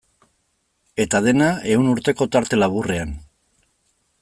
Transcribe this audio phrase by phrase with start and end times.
[1.05, 3.15] Eta dena ehun urteko tarte laburrean.